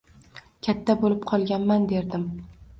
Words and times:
Katta 0.67 0.95
bulib 1.05 1.23
qolganman 1.35 1.89
derdim 1.95 2.27